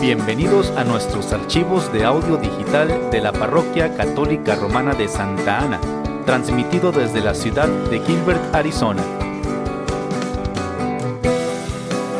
[0.00, 5.78] Bienvenidos a nuestros archivos de audio digital de la Parroquia Católica Romana de Santa Ana,
[6.24, 9.04] transmitido desde la ciudad de Gilbert, Arizona.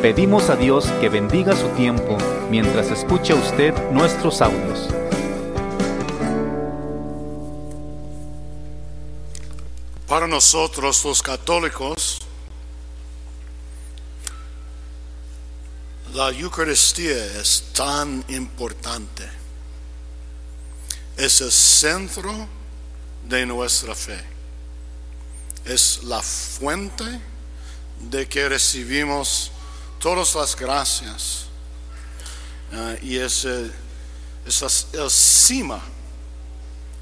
[0.02, 2.18] Pedimos a Dios que bendiga su tiempo
[2.50, 4.90] mientras escucha usted nuestros audios.
[10.06, 12.19] Para nosotros los católicos,
[16.20, 19.26] la Eucaristía es tan importante.
[21.16, 22.46] Es el centro
[23.26, 24.22] de nuestra fe.
[25.64, 27.04] Es la fuente
[28.00, 29.50] de que recibimos
[29.98, 31.46] todas las gracias.
[32.70, 33.72] Ah, y es, el,
[34.44, 35.80] es el cima,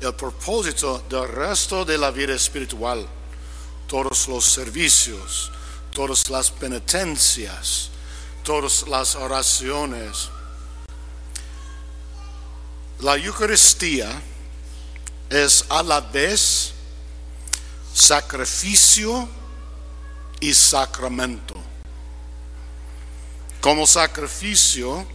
[0.01, 3.05] el propósito del resto de la vida espiritual.
[3.89, 5.51] Todos los servicios,
[5.93, 7.91] todas las penitencias,
[8.49, 10.31] todas las oraciones.
[13.01, 14.23] La Eucaristía
[15.29, 16.73] es a la vez
[17.93, 19.29] sacrificio
[20.41, 21.57] y sacramento.
[23.61, 25.07] Como sacrificio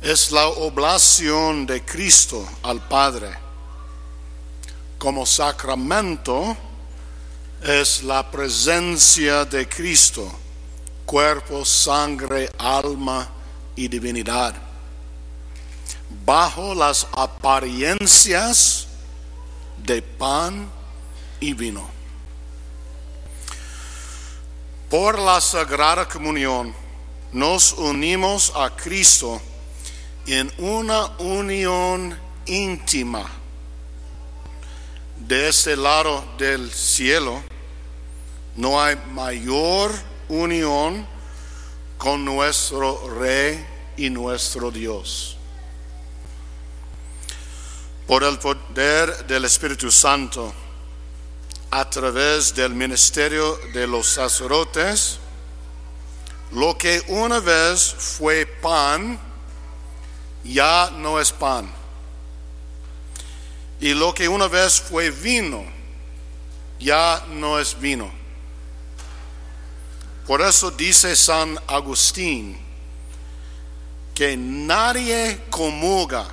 [0.00, 3.38] es la oblación de Cristo al Padre.
[4.96, 6.56] Como sacramento
[7.62, 10.34] es la presencia de Cristo
[11.10, 13.28] cuerpo, sangre, alma
[13.74, 14.54] y divinidad.
[16.24, 18.86] Bajo las apariencias
[19.76, 20.70] de pan
[21.40, 21.90] y vino.
[24.88, 26.72] Por la Sagrada Comunión
[27.32, 29.42] nos unimos a Cristo
[30.28, 32.16] en una unión
[32.46, 33.28] íntima.
[35.16, 37.42] De este lado del cielo
[38.54, 41.06] no hay mayor unión
[41.98, 45.36] con nuestro Rey y nuestro Dios.
[48.06, 50.52] Por el poder del Espíritu Santo,
[51.70, 55.18] a través del ministerio de los sacerdotes,
[56.52, 59.20] lo que una vez fue pan,
[60.42, 61.70] ya no es pan.
[63.80, 65.64] Y lo que una vez fue vino,
[66.78, 68.19] ya no es vino.
[70.30, 72.56] Por eso dice San Agustín
[74.14, 76.24] que nadie comulga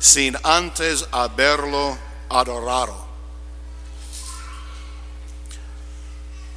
[0.00, 1.96] sin antes haberlo
[2.28, 3.06] adorado.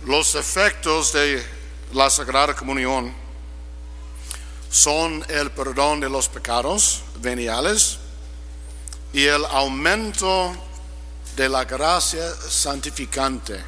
[0.03, 1.46] Los efectos de
[1.94, 3.14] la Sagrada Comunión
[4.72, 8.00] son el perdón de los pecados veniales
[9.14, 10.71] y el aumento
[11.36, 13.64] de la gracia santificante.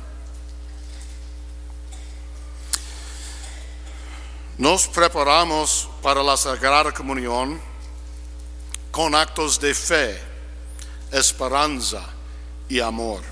[4.57, 7.59] Nos preparamos para la Sagrada Comunión
[8.91, 10.21] con actos de fe,
[11.11, 12.03] esperanza
[12.69, 13.23] y amor.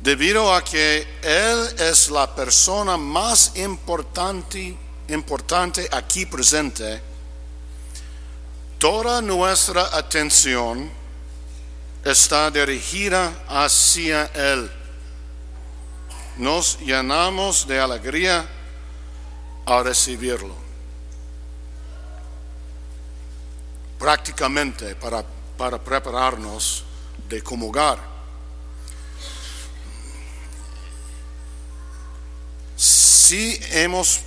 [0.00, 4.78] Debido a que Él es la persona más importante,
[5.08, 7.02] importante aquí presente,
[8.78, 10.99] toda nuestra atención
[12.04, 14.70] está dirigida hacia Él.
[16.36, 18.48] Nos llenamos de alegría
[19.66, 20.54] al recibirlo.
[23.98, 25.24] Prácticamente para,
[25.58, 26.84] para prepararnos
[27.28, 27.98] de comulgar.
[32.76, 34.22] Si hemos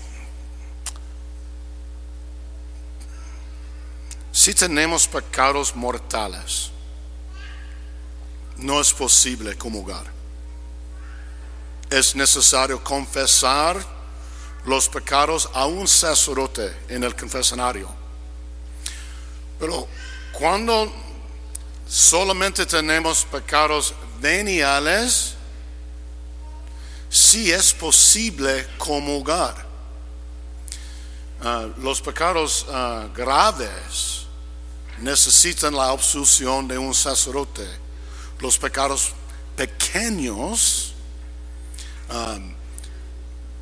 [4.31, 6.72] si tenemos pecados mortales,
[8.63, 10.05] no es posible comulgar.
[11.89, 13.77] Es necesario confesar
[14.65, 17.89] los pecados a un sacerdote en el confesionario.
[19.59, 19.87] Pero
[20.31, 20.91] cuando
[21.87, 25.35] solamente tenemos pecados veniales,
[27.09, 29.65] sí es posible comulgar.
[31.41, 34.25] Ah, los pecados ah, graves
[34.99, 37.82] necesitan la absolución de un sacerdote
[38.39, 39.13] los pecados
[39.55, 40.93] pequeños,
[42.09, 42.53] um,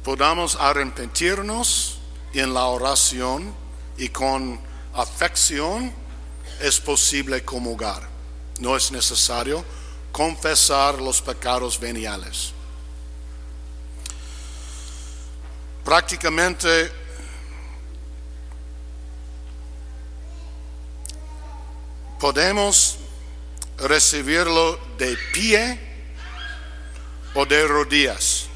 [0.04, 2.00] podamos arrepentirnos
[2.34, 3.54] en la oración
[3.98, 4.60] y con
[4.94, 5.94] afección
[6.60, 8.08] es posible comulgar.
[8.60, 9.64] No es necesario
[10.12, 12.54] confesar los pecados veniales.
[15.84, 16.92] Prácticamente
[22.20, 22.98] podemos
[23.82, 25.80] recibirlo de pie
[27.34, 28.48] o de rodillas.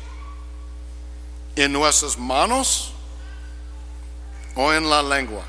[1.56, 2.92] en nuestras manos
[4.56, 5.46] o en la lengua.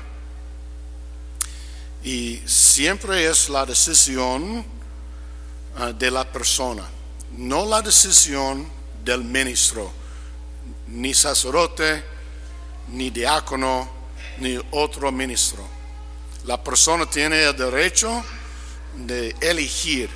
[2.03, 4.65] Y siempre es la decisión
[5.75, 6.85] ah, de la persona,
[7.31, 8.69] no la decisión
[9.03, 9.91] del ministro,
[10.87, 12.03] ni sacerdote,
[12.89, 13.89] ni diácono,
[14.39, 15.67] ni otro ministro.
[16.45, 18.23] La persona tiene el derecho
[19.05, 20.09] de elegir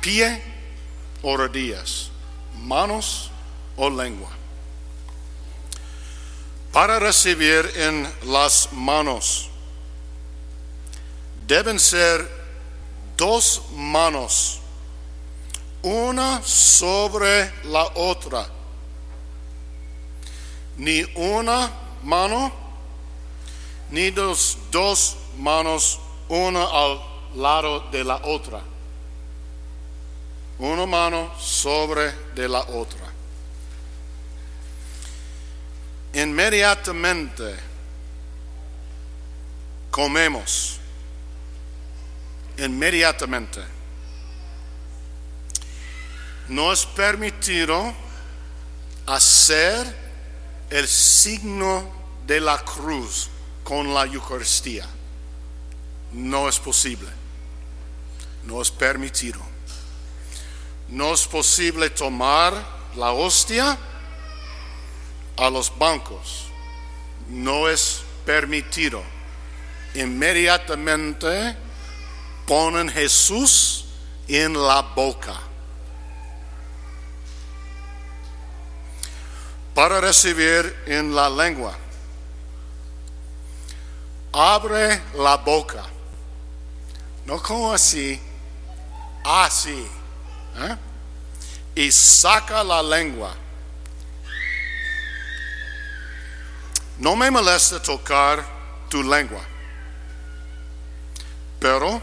[0.00, 0.42] pie
[1.22, 2.10] o rodillas,
[2.58, 3.30] manos
[3.76, 4.30] o lengua.
[6.72, 9.48] Para recibir en las manos
[11.46, 12.28] deben ser
[13.16, 14.58] dos manos,
[15.82, 18.48] una sobre la otra.
[20.76, 21.70] Ni una
[22.02, 22.52] mano,
[23.90, 28.60] ni dos, dos manos, una al lado de la otra.
[30.58, 33.12] Una mano sobre de la otra.
[36.14, 37.56] Inmediatamente
[39.90, 40.78] comemos.
[42.58, 43.60] Inmediatamente.
[46.48, 47.94] No es permitido
[49.06, 49.96] hacer
[50.70, 51.90] el signo
[52.26, 53.28] de la cruz
[53.64, 54.86] con la Eucaristía.
[56.12, 57.21] No es posible.
[58.44, 59.40] No es permitido.
[60.88, 62.54] No es posible tomar
[62.96, 63.78] la hostia
[65.36, 66.46] a los bancos.
[67.28, 69.02] No es permitido.
[69.94, 71.56] Inmediatamente
[72.46, 73.86] ponen Jesús
[74.28, 75.40] en la boca.
[79.74, 81.76] Para recibir en la lengua.
[84.32, 85.84] Abre la boca.
[87.24, 88.20] No como así,
[89.24, 89.86] así.
[90.56, 90.76] ¿eh?
[91.74, 93.34] Y saca la lengua.
[96.98, 98.44] No me molesta tocar
[98.88, 99.40] tu lengua,
[101.58, 102.00] pero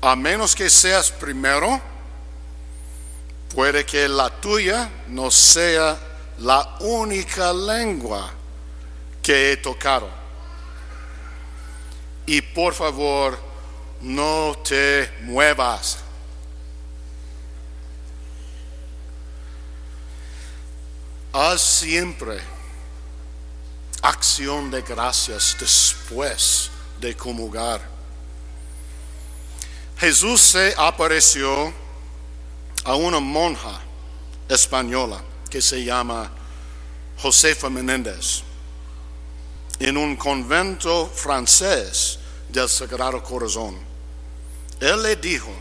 [0.00, 1.80] a menos que seas primero,
[3.54, 5.98] puede que la tuya no sea
[6.38, 8.30] la única lengua
[9.22, 10.10] que he tocado.
[12.26, 13.38] Y por favor,
[14.02, 16.03] no te muevas.
[21.36, 22.38] Haz siempre
[24.00, 26.70] acción de gracias después
[27.00, 27.80] de comulgar.
[29.98, 31.74] Jesús se apareció
[32.84, 33.80] a una monja
[34.48, 36.30] española que se llama
[37.18, 38.44] Josefa Menéndez
[39.80, 43.76] en un convento francés del Sagrado Corazón.
[44.78, 45.52] Él le dijo,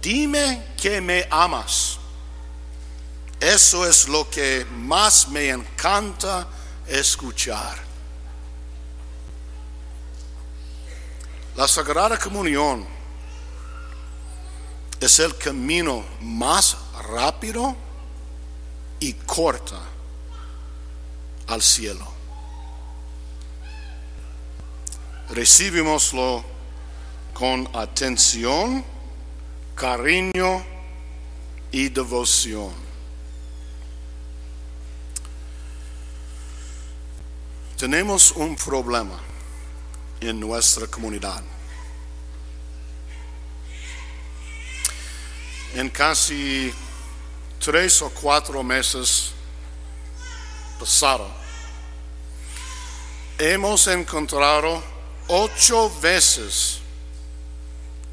[0.00, 1.98] dime que me amas.
[3.44, 6.48] Eso es lo que más me encanta
[6.86, 7.76] escuchar.
[11.54, 12.86] La Sagrada Comunión
[14.98, 16.74] es el camino más
[17.06, 17.76] rápido
[18.98, 19.78] y corta
[21.46, 22.10] al cielo.
[25.28, 26.42] Recibimoslo
[27.34, 28.82] con atención,
[29.74, 30.64] cariño
[31.70, 32.83] y devoción.
[37.76, 39.18] Tenemos un problema
[40.20, 41.42] en nuestra comunidad.
[45.74, 46.72] En casi
[47.58, 49.32] tres o cuatro meses
[50.78, 51.28] pasado,
[53.38, 54.80] hemos encontrado
[55.26, 56.78] ocho veces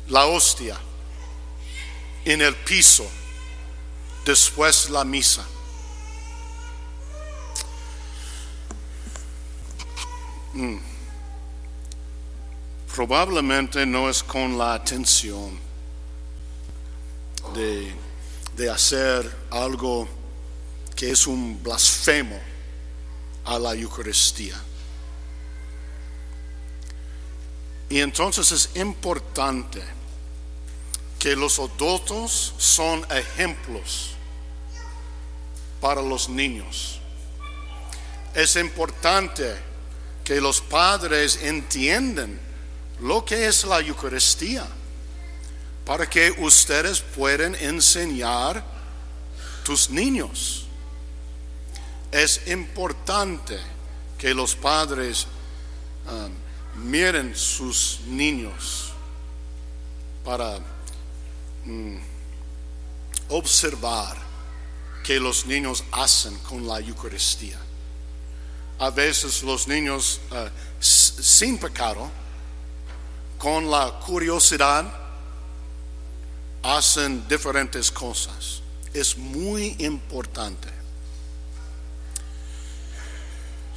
[0.07, 0.75] la hostia
[2.25, 3.05] en el piso
[4.25, 5.45] después de la misa.
[10.53, 10.77] Mm.
[12.93, 15.57] Probablemente no es con la atención
[17.55, 17.93] de,
[18.55, 20.07] de hacer algo
[20.95, 22.37] que es un blasfemo
[23.45, 24.61] a la Eucaristía.
[27.89, 29.81] Y entonces es importante
[31.17, 34.11] que los adultos son ejemplos
[35.79, 36.99] para los niños.
[38.33, 39.70] Es importante
[40.23, 42.39] que los padres entiendan
[43.01, 44.67] lo que es la Eucaristía,
[45.85, 48.63] para que ustedes puedan enseñar
[49.63, 50.65] tus niños.
[52.11, 53.59] Es importante
[54.17, 55.25] que los padres
[56.07, 56.31] um,
[56.83, 58.91] miren sus niños
[60.23, 60.59] para
[61.65, 61.97] mm,
[63.29, 64.17] observar
[65.03, 67.59] que los niños hacen con la Eucaristía.
[68.81, 72.09] A veces los niños eh, sin pecado,
[73.37, 74.91] con la curiosidad,
[76.63, 78.63] hacen diferentes cosas.
[78.91, 80.67] Es muy importante.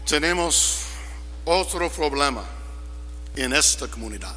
[0.07, 0.79] Tenemos
[1.45, 2.43] otro problema
[3.37, 4.37] en esta comunidad.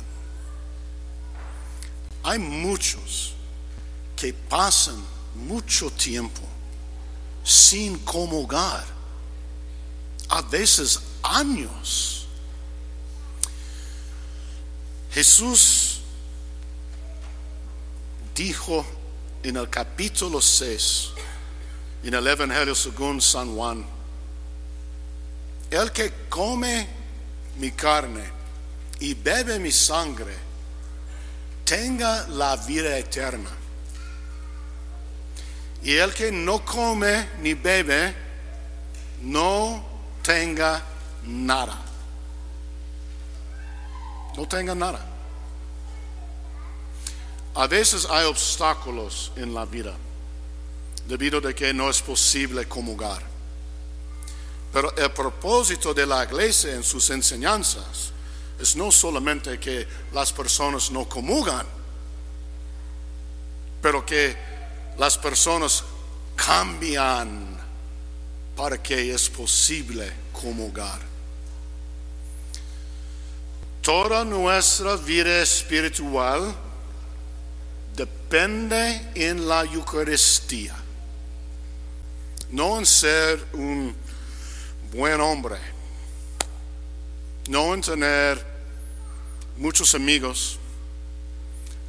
[2.23, 3.35] Hay muchos
[4.17, 5.01] que pasan
[5.33, 6.41] mucho tiempo
[7.41, 8.96] sin comulgar,
[10.29, 12.27] a veces años.
[15.11, 16.01] Jesús
[18.35, 18.85] dijo
[19.43, 21.09] en el capítulo 6,
[22.03, 23.85] en el Evangelio según San Juan,
[25.71, 26.87] el que come
[27.57, 28.23] mi carne
[28.99, 30.35] y bebe mi sangre,
[31.63, 33.49] tenga la vida eterna.
[35.83, 38.15] Y el que no come ni bebe,
[39.21, 39.86] no
[40.27, 40.83] tenga
[41.23, 41.77] nada.
[44.35, 44.99] No tenga nada.
[47.55, 49.93] A veces hay obstáculos en la vida,
[51.07, 53.23] debido a que no es posible comulgar.
[54.73, 58.11] Pero el propósito de la iglesia en sus enseñanzas
[58.59, 61.65] es no solamente que las personas no comulgan,
[63.81, 64.35] pero que
[64.97, 65.85] las personas
[66.35, 67.56] cambian
[68.57, 70.99] para que es posible comulgar.
[73.83, 76.53] Toda nuestra vida espiritual
[77.95, 80.75] depende en la Eucaristía,
[82.49, 83.95] no en ser un
[84.91, 85.57] buen hombre,
[87.47, 88.43] no en tener
[89.55, 90.57] muchos amigos,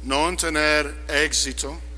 [0.03, 1.88] no en tener éxito.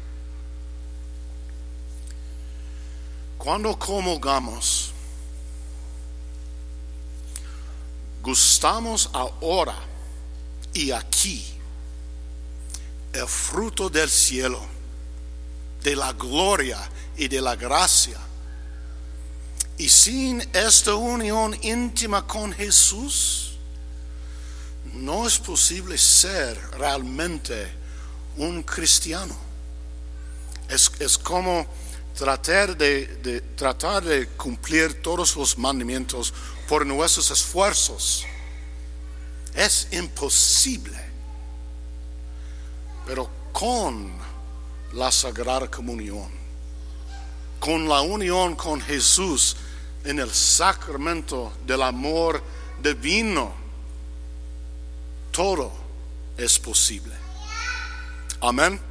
[3.44, 4.92] Cuando comulgamos,
[8.22, 9.76] gustamos ahora
[10.76, 11.44] y aquí
[13.12, 14.62] el fruto del cielo,
[15.82, 18.20] de la gloria y de la gracia.
[19.76, 23.54] Y sin esta unión íntima con Jesús,
[24.94, 27.74] no es posible ser realmente
[28.38, 29.36] un cristiano.
[30.70, 31.66] Es, es como
[32.14, 36.34] tratar de, tratar de cumplir todos los mandamientos
[36.68, 38.26] por nuestros esfuerzos.
[39.54, 40.98] Es imposible.
[43.06, 44.14] Pero con
[44.94, 46.30] la Sagrada Comunión,
[47.60, 49.56] con la unión con Jesús
[50.04, 52.42] en el sacramento del amor
[52.82, 53.54] divino,
[55.32, 55.72] todo
[56.38, 57.14] es posible.
[58.42, 58.91] Amén.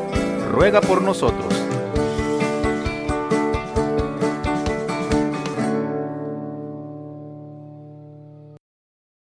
[0.51, 1.30] ruega por nosotros.